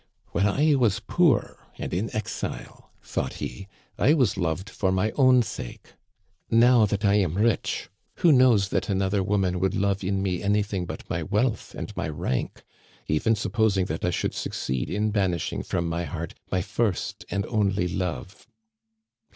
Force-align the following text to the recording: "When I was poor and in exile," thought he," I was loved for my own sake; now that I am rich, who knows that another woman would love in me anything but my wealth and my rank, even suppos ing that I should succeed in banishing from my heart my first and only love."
"When 0.31 0.47
I 0.47 0.73
was 0.73 0.99
poor 0.99 1.67
and 1.77 1.93
in 1.93 2.09
exile," 2.15 2.89
thought 3.03 3.33
he," 3.33 3.67
I 3.99 4.15
was 4.15 4.35
loved 4.35 4.67
for 4.67 4.91
my 4.91 5.11
own 5.11 5.43
sake; 5.43 5.89
now 6.49 6.87
that 6.87 7.05
I 7.05 7.13
am 7.19 7.35
rich, 7.37 7.87
who 8.15 8.31
knows 8.31 8.69
that 8.69 8.89
another 8.89 9.21
woman 9.21 9.59
would 9.59 9.75
love 9.75 10.03
in 10.03 10.23
me 10.23 10.41
anything 10.41 10.87
but 10.87 11.07
my 11.07 11.21
wealth 11.21 11.75
and 11.75 11.95
my 11.95 12.09
rank, 12.09 12.63
even 13.05 13.35
suppos 13.35 13.77
ing 13.77 13.85
that 13.85 14.03
I 14.03 14.09
should 14.09 14.33
succeed 14.33 14.89
in 14.89 15.11
banishing 15.11 15.61
from 15.61 15.87
my 15.87 16.05
heart 16.05 16.33
my 16.51 16.61
first 16.63 17.23
and 17.29 17.45
only 17.45 17.87
love." 17.87 18.47